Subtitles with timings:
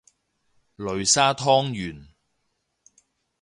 [0.79, 2.07] 擂沙湯圓